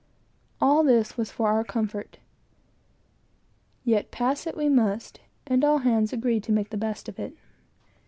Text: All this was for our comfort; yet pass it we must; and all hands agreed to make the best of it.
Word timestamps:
All 0.59 0.83
this 0.83 1.15
was 1.15 1.29
for 1.29 1.49
our 1.49 1.63
comfort; 1.63 2.17
yet 3.83 4.09
pass 4.09 4.47
it 4.47 4.57
we 4.57 4.67
must; 4.67 5.19
and 5.45 5.63
all 5.63 5.77
hands 5.85 6.11
agreed 6.11 6.41
to 6.45 6.51
make 6.51 6.71
the 6.71 6.75
best 6.75 7.07
of 7.07 7.19
it. 7.19 7.35